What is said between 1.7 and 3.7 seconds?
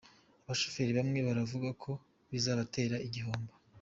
ko bizabatera igihombo.